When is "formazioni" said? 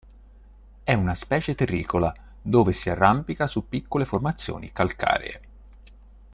4.03-4.71